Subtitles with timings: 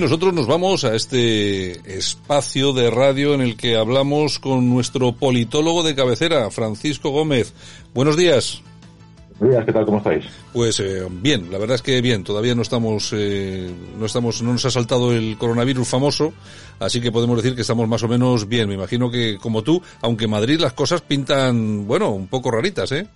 [0.00, 5.82] Nosotros nos vamos a este espacio de radio en el que hablamos con nuestro politólogo
[5.82, 7.52] de cabecera, Francisco Gómez.
[7.92, 8.62] Buenos días.
[9.38, 9.84] Buenos días, ¿qué tal?
[9.84, 10.24] ¿Cómo estáis?
[10.54, 12.24] Pues eh, bien, la verdad es que bien.
[12.24, 16.32] Todavía no estamos, eh, no estamos, no nos ha saltado el coronavirus famoso,
[16.78, 18.68] así que podemos decir que estamos más o menos bien.
[18.68, 22.90] Me imagino que como tú, aunque en Madrid las cosas pintan, bueno, un poco raritas,
[22.92, 23.06] ¿eh?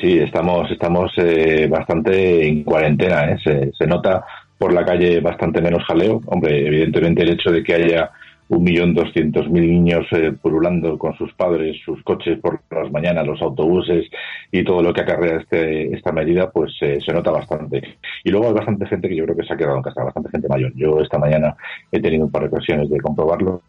[0.00, 3.36] Sí, estamos, estamos eh, bastante en cuarentena, ¿eh?
[3.42, 4.24] Se, se nota
[4.58, 6.22] por la calle bastante menos jaleo.
[6.26, 8.10] Hombre, evidentemente el hecho de que haya
[8.48, 13.26] un millón doscientos mil niños eh, pululando con sus padres, sus coches por las mañanas,
[13.26, 14.06] los autobuses
[14.52, 17.82] y todo lo que acarrea este, esta medida, pues eh, se nota bastante.
[18.22, 20.30] Y luego hay bastante gente que yo creo que se ha quedado en casa, bastante
[20.30, 20.72] gente mayor.
[20.76, 21.56] Yo esta mañana
[21.90, 23.62] he tenido un par de ocasiones de comprobarlo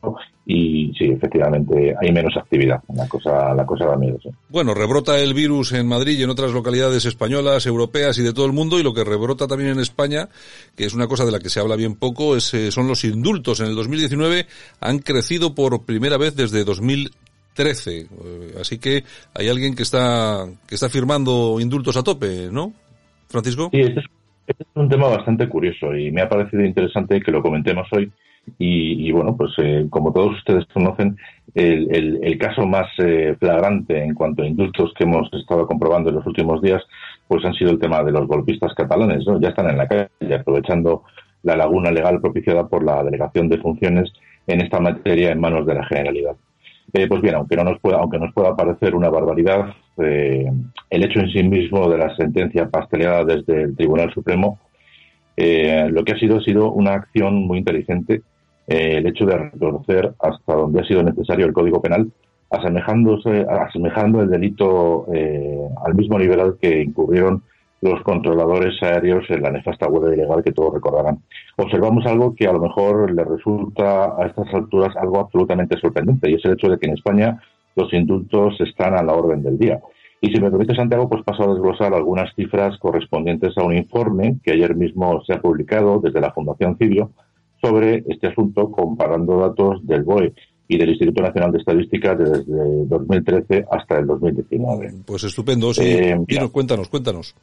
[0.46, 2.82] y sí, efectivamente hay menos actividad.
[2.94, 4.18] La cosa, la cosa da miedo.
[4.22, 4.30] Sí.
[4.50, 8.46] Bueno, rebrota el virus en Madrid y en otras localidades españolas, europeas y de todo
[8.46, 10.30] el mundo y lo que rebrota también en España,
[10.76, 13.04] que es una cosa de la que se habla bien poco, es, eh, son los
[13.04, 13.60] indultos.
[13.60, 14.46] En el 2019
[14.80, 18.00] han crecido por primera vez desde 2013.
[18.00, 18.08] Eh,
[18.60, 22.74] así que hay alguien que está, que está firmando indultos a tope, ¿no?
[23.28, 23.70] Francisco.
[23.72, 24.06] Sí, este es,
[24.48, 28.12] este es un tema bastante curioso y me ha parecido interesante que lo comentemos hoy.
[28.58, 31.18] Y, y bueno, pues eh, como todos ustedes conocen,
[31.54, 36.10] el, el, el caso más eh, flagrante en cuanto a indultos que hemos estado comprobando
[36.10, 36.82] en los últimos días,
[37.28, 39.40] pues han sido el tema de los golpistas catalanes, ¿no?
[39.42, 41.04] Ya están en la calle aprovechando
[41.44, 44.12] la laguna legal propiciada por la delegación de funciones
[44.48, 46.36] en esta materia en manos de la Generalidad.
[46.94, 50.50] Eh, pues bien, aunque no nos pueda, aunque nos pueda parecer una barbaridad, eh,
[50.90, 54.60] el hecho en sí mismo de la sentencia pasteleada desde el Tribunal Supremo,
[55.36, 58.24] eh, lo que ha sido ha sido una acción muy inteligente,
[58.68, 62.12] eh, el hecho de reconocer hasta donde ha sido necesario el Código Penal,
[62.50, 67.44] asemejándose, asemejando el delito eh, al mismo nivel al que incurrieron
[67.82, 71.20] los controladores aéreos en la nefasta huelga ilegal que todos recordarán.
[71.58, 76.36] Observamos algo que a lo mejor le resulta a estas alturas algo absolutamente sorprendente y
[76.36, 77.42] es el hecho de que en España
[77.76, 79.80] los indultos están a la orden del día.
[80.20, 84.38] Y si me permite, Santiago, pues paso a desglosar algunas cifras correspondientes a un informe
[84.44, 87.12] que ayer mismo se ha publicado desde la Fundación Civio
[87.62, 90.34] sobre este asunto, comparando datos del BOE
[90.68, 94.94] y del Instituto Nacional de Estadística desde 2013 hasta el 2019.
[95.06, 95.84] Pues estupendo, sí.
[95.86, 97.36] Eh, mira, cuéntanos, cuéntanos.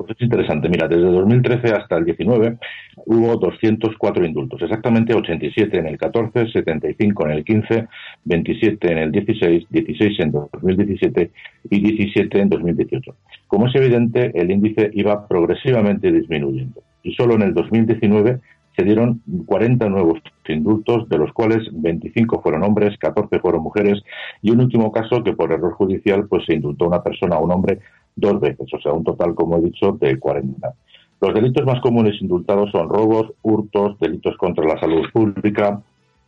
[0.00, 0.66] Pues es interesante.
[0.70, 2.56] Mira, desde 2013 hasta el 19
[3.04, 7.86] hubo 204 indultos, exactamente 87 en el 14, 75 en el 15,
[8.24, 11.30] 27 en el 16, 16 en 2017
[11.68, 13.14] y 17 en 2018.
[13.46, 18.40] Como es evidente, el índice iba progresivamente disminuyendo y solo en el 2019
[18.76, 24.02] se dieron 40 nuevos indultos, de los cuales 25 fueron hombres, 14 fueron mujeres
[24.40, 27.40] y un último caso que por error judicial pues se indultó a una persona, a
[27.40, 27.80] un hombre,
[28.16, 30.74] dos veces, o sea, un total, como he dicho, de 40.
[31.20, 35.82] Los delitos más comunes indultados son robos, hurtos, delitos contra la salud pública,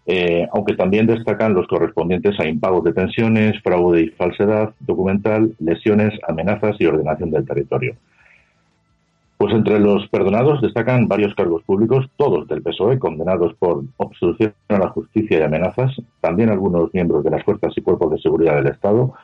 [0.04, 6.12] eh, aunque también destacan los correspondientes a impagos de pensiones, fraude y falsedad documental, lesiones,
[6.28, 7.94] amenazas y ordenación del territorio.
[9.38, 14.78] Pues entre los perdonados destacan varios cargos públicos, todos del PSOE, condenados por obstrucción a
[14.78, 18.68] la justicia y amenazas, también algunos miembros de las fuerzas y cuerpos de seguridad del
[18.68, 19.14] Estado,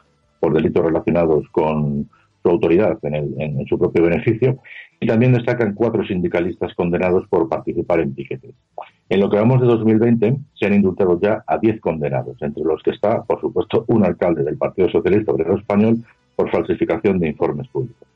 [0.40, 2.08] por delitos relacionados con
[2.42, 4.58] su autoridad en, el, en, su propio beneficio,
[5.00, 8.54] y también destacan cuatro sindicalistas condenados por participar en piquetes.
[9.08, 12.82] En lo que vamos de 2020, se han indultado ya a 10 condenados, entre los
[12.82, 15.98] que está, por supuesto, un alcalde del Partido Socialista Obrero Español
[16.36, 18.06] por falsificación de informes públicos.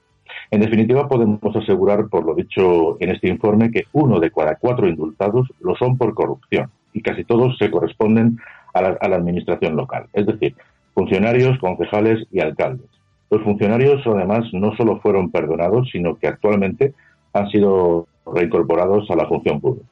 [0.51, 4.89] En definitiva, podemos asegurar, por lo dicho en este informe, que uno de cada cuatro
[4.89, 8.39] indultados lo son por corrupción y casi todos se corresponden
[8.75, 10.55] a la administración local, es decir,
[10.95, 12.89] funcionarios, concejales y alcaldes.
[13.33, 16.93] Los funcionarios, además, no solo fueron perdonados, sino que actualmente
[17.33, 19.87] han sido reincorporados a la función pública.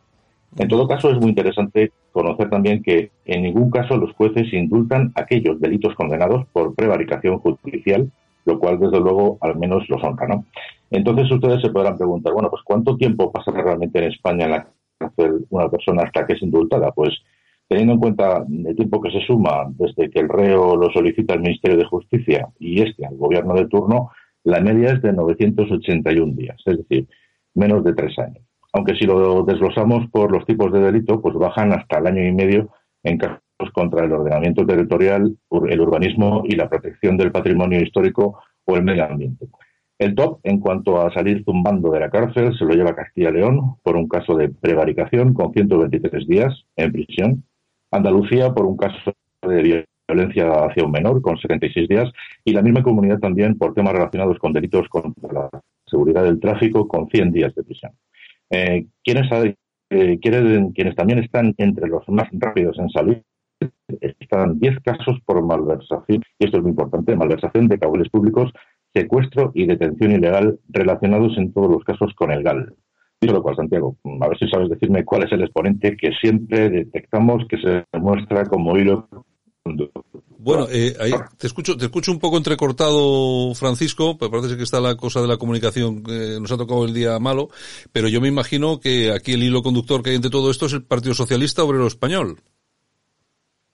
[0.58, 5.12] En todo caso, es muy interesante conocer también que en ningún caso los jueces indultan
[5.14, 8.12] aquellos delitos condenados por prevaricación judicial
[8.44, 10.44] lo cual desde luego al menos los honra, ¿no?
[10.90, 14.66] Entonces ustedes se podrán preguntar, bueno, pues ¿cuánto tiempo pasa realmente en España en la
[14.98, 16.90] cárcel una persona hasta que es indultada?
[16.93, 17.10] Pues
[17.70, 21.40] teniendo en cuenta el tiempo que se suma desde que el reo lo solicita al
[21.40, 24.11] Ministerio de Justicia y este al gobierno de turno,
[24.43, 27.06] la media es de 981 días, es decir,
[27.55, 28.43] menos de tres años.
[28.72, 32.32] Aunque si lo desglosamos por los tipos de delito, pues bajan hasta el año y
[32.32, 32.70] medio
[33.05, 33.38] en casos
[33.72, 35.37] contra el ordenamiento territorial,
[35.69, 39.46] el urbanismo y la protección del patrimonio histórico o el medio ambiente.
[39.96, 43.76] El top, en cuanto a salir zumbando de la cárcel, se lo lleva Castilla León
[43.84, 47.44] por un caso de prevaricación con 123 días en prisión.
[47.90, 52.10] Andalucía por un caso de violencia hacia un menor con 76 días
[52.44, 55.50] y la misma comunidad también por temas relacionados con delitos contra la
[55.87, 57.92] seguridad del tráfico con 100 días de prisión.
[58.50, 59.28] Eh, ¿Quiénes
[60.20, 63.22] quieren, quienes también están entre los más rápidos en salir
[64.00, 68.50] están 10 casos por malversación, y esto es muy importante, malversación de caudales públicos,
[68.94, 72.75] secuestro y detención ilegal relacionados en todos los casos con el GAL.
[73.20, 76.70] Dicho lo cual, Santiago, a ver si sabes decirme cuál es el exponente que siempre
[76.70, 79.08] detectamos que se muestra como hilo
[80.38, 80.94] bueno, eh,
[81.38, 85.28] te escucho, te escucho un poco entrecortado, Francisco, pero parece que está la cosa de
[85.28, 87.49] la comunicación que nos ha tocado el día malo,
[87.93, 90.72] pero yo me imagino que aquí el hilo conductor que hay entre todo esto es
[90.72, 92.38] el Partido Socialista Obrero Español.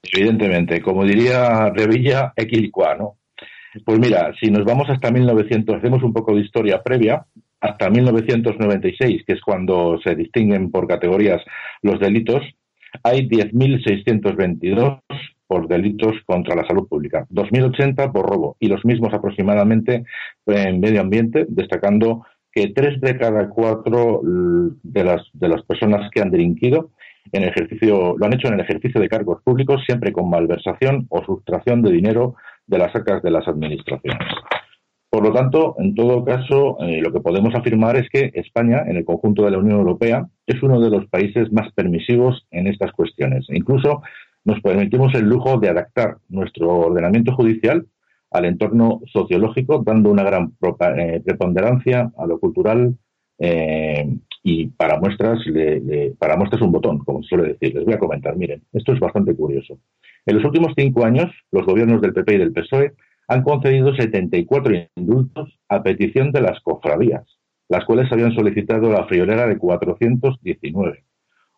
[0.03, 3.19] Evidentemente, como diría Revilla, equilicua, ¿no?
[3.85, 7.27] Pues mira, si nos vamos hasta 1900, hacemos un poco de historia previa,
[7.67, 11.43] hasta 1996, que es cuando se distinguen por categorías
[11.83, 12.43] los delitos,
[13.03, 15.01] hay 10.622
[15.47, 20.05] por delitos contra la salud pública, 2.080 por robo y los mismos aproximadamente
[20.47, 26.23] en medio ambiente, destacando que tres de cada cuatro de las, de las personas que
[26.23, 26.91] han delinquido
[27.33, 31.23] en ejercicio, lo han hecho en el ejercicio de cargos públicos, siempre con malversación o
[31.25, 32.37] sustracción de dinero
[32.67, 34.19] de las arcas de las administraciones.
[35.17, 38.99] Por lo tanto, en todo caso, eh, lo que podemos afirmar es que España, en
[38.99, 42.93] el conjunto de la Unión Europea, es uno de los países más permisivos en estas
[42.93, 43.47] cuestiones.
[43.49, 44.03] Incluso
[44.45, 47.87] nos permitimos el lujo de adaptar nuestro ordenamiento judicial
[48.31, 50.53] al entorno sociológico, dando una gran
[50.99, 52.95] eh, preponderancia a lo cultural
[53.39, 55.39] eh, y para muestras,
[56.19, 57.75] para muestras un botón, como se suele decir.
[57.75, 59.79] Les voy a comentar, miren, esto es bastante curioso.
[60.27, 62.93] En los últimos cinco años, los gobiernos del PP y del PSOE
[63.29, 67.25] han concedido 74 indultos a petición de las cofradías,
[67.69, 71.07] las cuales habían solicitado la friolera de 419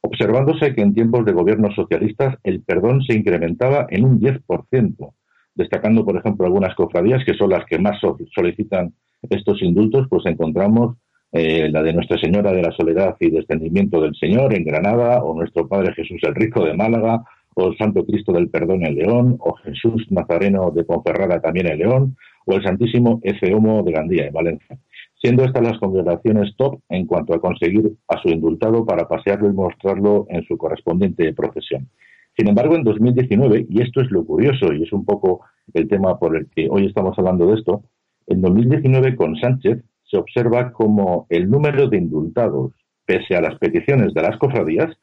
[0.01, 5.13] observándose que en tiempos de gobiernos socialistas el perdón se incrementaba en un 10%,
[5.55, 8.01] destacando, por ejemplo, algunas cofradías que son las que más
[8.35, 8.95] solicitan
[9.29, 10.97] estos indultos, pues encontramos
[11.33, 15.35] eh, la de Nuestra Señora de la Soledad y Descendimiento del Señor en Granada, o
[15.35, 17.23] Nuestro Padre Jesús el Rico de Málaga,
[17.59, 21.79] o el Santo Cristo del Perdón en León, o Jesús Nazareno de Ponferrada también en
[21.79, 22.17] León,
[22.47, 23.21] o el Santísimo
[23.55, 24.79] Homo de Gandía en Valencia
[25.21, 29.53] siendo estas las congregaciones top en cuanto a conseguir a su indultado para pasearlo y
[29.53, 31.89] mostrarlo en su correspondiente procesión.
[32.37, 35.41] Sin embargo, en 2019, y esto es lo curioso y es un poco
[35.75, 37.83] el tema por el que hoy estamos hablando de esto,
[38.29, 42.73] en 2019 con Sánchez se observa como el número de indultados,
[43.05, 44.97] pese a las peticiones de las cofradías,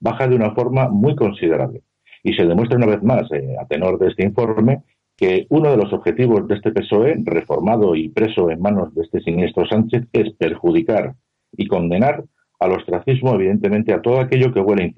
[0.00, 1.82] baja de una forma muy considerable.
[2.22, 4.82] Y se demuestra una vez más, eh, a tenor de este informe,
[5.16, 9.20] que uno de los objetivos de este PSOE, reformado y preso en manos de este
[9.20, 11.14] siniestro Sánchez, es perjudicar
[11.56, 12.24] y condenar
[12.60, 14.94] al ostracismo, evidentemente, a todo aquello que huele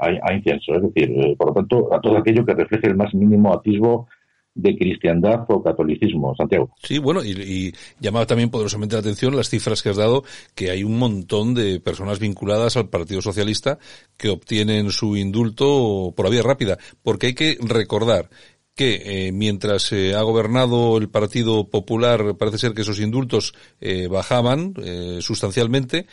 [0.00, 3.14] a, incienso, es decir, eh, por lo tanto, a todo aquello que refleje el más
[3.14, 4.08] mínimo atisbo
[4.56, 6.70] de cristiandad o catolicismo, Santiago.
[6.82, 10.24] Sí, bueno, y, y, llamaba también poderosamente la atención las cifras que has dado,
[10.54, 13.78] que hay un montón de personas vinculadas al Partido Socialista
[14.16, 18.30] que obtienen su indulto por la vía rápida, porque hay que recordar
[18.76, 24.06] que eh, mientras se ha gobernado el Partido Popular parece ser que esos indultos eh,
[24.06, 26.06] bajaban eh, sustancialmente,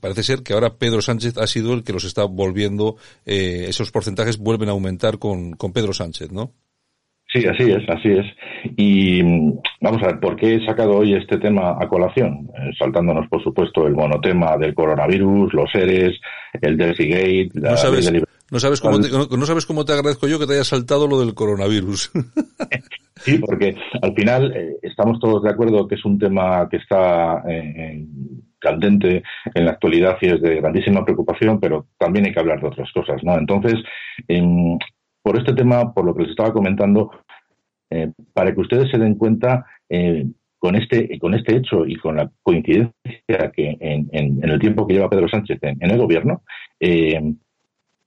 [0.00, 4.38] parece ser que ahora Pedro Sánchez ha sido el que los está volviendo, esos porcentajes
[4.38, 6.52] vuelven a aumentar con, con Pedro Sánchez, ¿no?
[7.30, 8.26] Sí, así es, así es.
[8.76, 12.50] Y mm, vamos a ver, ¿por qué he sacado hoy este tema a colación?
[12.78, 16.18] saltándonos, por supuesto, el monotema del coronavirus, los seres,
[16.60, 17.76] el Gate, la
[18.50, 21.20] no sabes cómo te, no, sabes cómo te agradezco yo que te haya saltado lo
[21.20, 22.10] del coronavirus.
[23.20, 27.42] Sí, porque al final eh, estamos todos de acuerdo que es un tema que está
[27.48, 28.06] eh,
[28.60, 32.68] candente en la actualidad y es de grandísima preocupación, pero también hay que hablar de
[32.68, 33.36] otras cosas, ¿no?
[33.36, 33.74] Entonces,
[34.28, 34.78] em,
[35.28, 37.10] por este tema, por lo que les estaba comentando,
[37.90, 39.66] eh, para que ustedes se den cuenta
[40.58, 45.10] con este con este hecho y con la coincidencia que en, el tiempo que lleva
[45.10, 46.42] Pedro Sánchez en, el gobierno,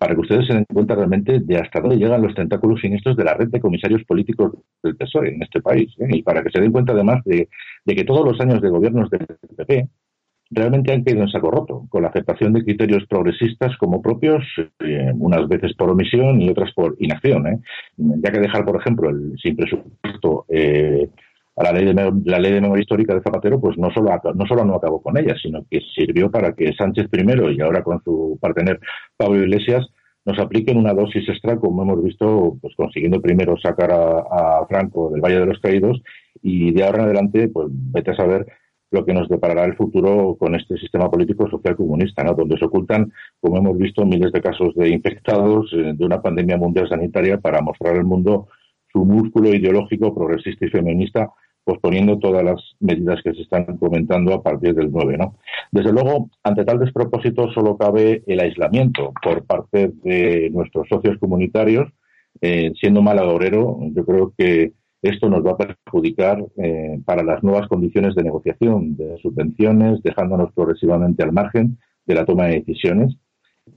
[0.02, 3.24] para que ustedes se den cuenta realmente de hasta dónde llegan los tentáculos siniestros de
[3.24, 4.52] la red de comisarios políticos
[4.82, 5.94] del PSOE en este país.
[6.00, 6.08] ¿eh?
[6.10, 7.48] Y para que se den cuenta además de,
[7.86, 9.90] que todos los años de gobiernos del PP
[10.52, 14.44] realmente han caído en saco roto, con la aceptación de criterios progresistas como propios,
[14.80, 17.48] eh, unas veces por omisión y otras por inacción.
[17.48, 17.60] ¿eh?
[17.98, 20.46] Ya que dejar, por ejemplo, el sin presupuesto
[21.58, 21.94] a la ley de
[22.26, 25.18] la ley de memoria histórica de Zapatero, pues no solo no solo no acabó con
[25.18, 28.80] ella, sino que sirvió para que Sánchez primero y ahora con su partener
[29.18, 29.88] Pablo Iglesias
[30.26, 35.22] nos apliquen una dosis extra, como hemos visto, pues consiguiendo primero sacar a, Franco del
[35.22, 36.02] Valle de los Caídos
[36.42, 38.46] y de ahora en adelante, pues vete a saber
[38.92, 42.34] lo que nos deparará el futuro con este sistema político social comunista, ¿no?
[42.34, 46.58] donde se ocultan, como hemos visto, miles de casos de infectados eh, de una pandemia
[46.58, 48.50] mundial sanitaria para mostrar al mundo
[48.92, 51.30] su músculo ideológico progresista y feminista
[51.64, 55.18] posponiendo todas las medidas que se están comentando a partir del 9.
[55.18, 55.36] ¿no?
[55.72, 61.90] Desde luego, ante tal despropósito, solo cabe el aislamiento por parte de nuestros socios comunitarios.
[62.42, 67.44] Eh, siendo mal agorero, yo creo que esto nos va a perjudicar eh, para las
[67.44, 73.16] nuevas condiciones de negociación de subvenciones, dejándonos progresivamente al margen de la toma de decisiones.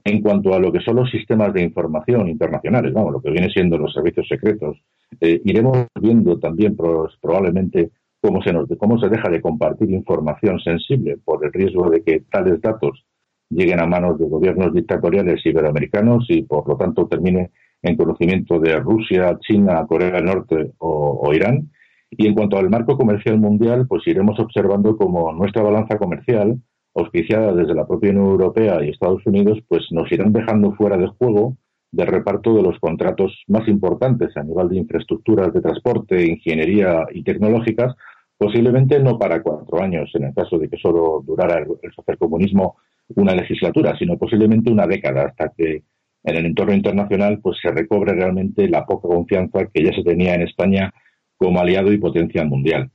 [0.04, 3.50] En cuanto a lo que son los sistemas de información internacionales, vamos, lo que viene
[3.50, 4.78] siendo los servicios secretos,
[5.20, 7.90] eh, iremos viendo también probablemente
[8.20, 12.20] cómo se, nos, cómo se deja de compartir información sensible por el riesgo de que
[12.30, 13.04] tales datos
[13.50, 17.50] lleguen a manos de gobiernos dictatoriales iberoamericanos y por lo tanto termine
[17.84, 21.70] en conocimiento de Rusia, China, Corea del Norte o, Irán.
[22.10, 26.56] Y en cuanto al marco comercial mundial, pues iremos observando cómo nuestra balanza comercial,
[26.94, 31.08] auspiciada desde la propia Unión Europea y Estados Unidos, pues nos irán dejando fuera de
[31.08, 31.56] juego
[31.90, 37.22] del reparto de los contratos más importantes a nivel de infraestructuras de transporte, ingeniería y
[37.22, 37.94] tecnológicas,
[38.38, 42.76] posiblemente no para cuatro años, en el caso de que solo durara el, el socialcomunismo
[43.16, 45.82] una legislatura, sino posiblemente una década, hasta que
[46.24, 50.34] en el entorno internacional pues se recobre realmente la poca confianza que ya se tenía
[50.34, 50.92] en España
[51.36, 52.90] como aliado y potencia mundial.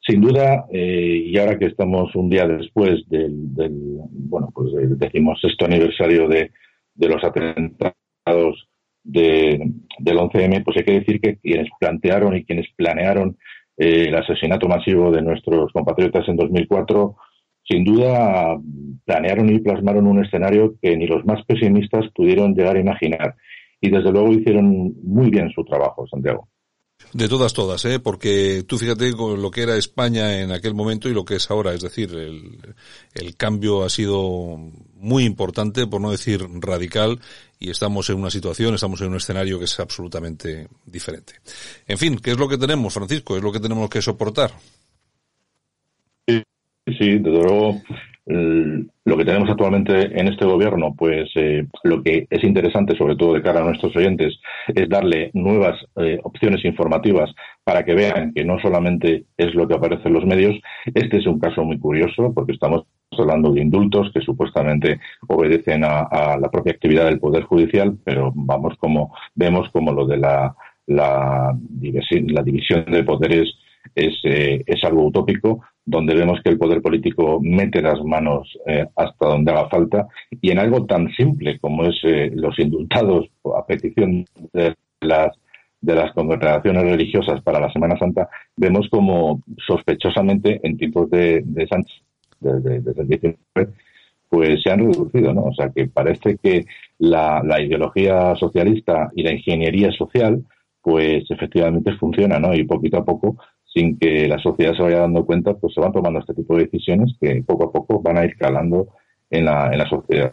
[0.00, 3.36] Sin duda, eh, y ahora que estamos un día después del,
[4.10, 6.50] bueno, pues del decimosexto aniversario de,
[6.96, 8.68] los atentados
[9.04, 13.36] del 11M, pues hay que decir que quienes plantearon y quienes planearon
[13.76, 17.16] eh, el asesinato masivo de nuestros compatriotas en 2004
[17.68, 18.58] sin duda
[19.04, 23.36] planearon y plasmaron un escenario que ni los más pesimistas pudieron llegar a imaginar.
[23.80, 26.48] Y desde luego hicieron muy bien su trabajo, Santiago.
[27.12, 28.00] De todas, todas, ¿eh?
[28.00, 31.48] porque tú fíjate con lo que era España en aquel momento y lo que es
[31.50, 32.58] ahora, es decir, el,
[33.14, 34.58] el cambio ha sido
[34.94, 37.20] muy importante, por no decir radical,
[37.60, 41.34] y estamos en una situación, estamos en un escenario que es absolutamente diferente.
[41.86, 43.36] En fin, ¿qué es lo que tenemos, Francisco?
[43.36, 44.52] ¿Es lo que tenemos que soportar?
[46.96, 47.74] Sí, desde luego
[48.30, 53.32] lo que tenemos actualmente en este gobierno, pues eh, lo que es interesante, sobre todo
[53.32, 54.38] de cara a nuestros oyentes,
[54.74, 59.74] es darle nuevas eh, opciones informativas para que vean que no solamente es lo que
[59.74, 60.56] aparece en los medios.
[60.94, 62.84] Este es un caso muy curioso porque estamos
[63.18, 68.74] hablando de indultos que supuestamente obedecen a, la propia actividad del Poder Judicial, pero vamos
[68.78, 70.54] como vemos como lo de la,
[70.86, 73.54] la, la división de poderes
[73.94, 78.86] es, eh, es algo utópico donde vemos que el poder político mete las manos eh,
[78.94, 83.26] hasta donde haga falta y en algo tan simple como es eh, los indultados
[83.56, 85.34] a petición de las
[85.80, 92.02] de las congregaciones religiosas para la Semana Santa, vemos como sospechosamente en tiempos de, Sánchez,
[92.40, 93.72] desde, el 19,
[94.28, 95.44] pues se han reducido, ¿no?
[95.44, 96.66] O sea que parece que
[96.98, 100.42] la, la ideología socialista y la ingeniería social,
[100.82, 102.54] pues efectivamente funciona, ¿no?
[102.54, 103.36] Y poquito a poco
[103.72, 106.64] sin que la sociedad se vaya dando cuenta, pues se van tomando este tipo de
[106.64, 108.88] decisiones que poco a poco van a ir calando
[109.30, 110.32] en la, en la sociedad.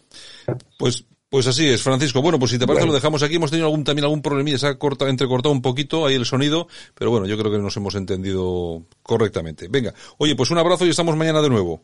[0.79, 2.21] Pues pues así es, Francisco.
[2.21, 3.35] Bueno, pues si te parece lo dejamos aquí.
[3.35, 6.69] Hemos tenido algún, también algún problemilla, se ha corta, entrecortado un poquito ahí el sonido,
[6.93, 9.67] pero bueno, yo creo que nos hemos entendido correctamente.
[9.69, 11.81] Venga, oye, pues un abrazo y estamos mañana de nuevo.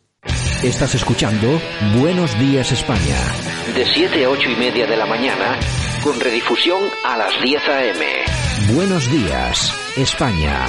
[0.64, 1.60] Estás escuchando
[2.00, 3.18] Buenos Días España.
[3.76, 5.60] De 7 a 8 y media de la mañana,
[6.02, 8.74] con redifusión a las 10 a.m.
[8.74, 10.68] Buenos Días España.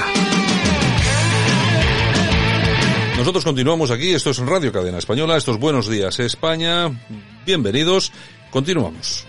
[3.23, 6.91] Nosotros continuamos aquí, esto es Radio Cadena Española, estos Buenos Días España,
[7.47, 8.11] bienvenidos,
[8.51, 9.25] continuamos.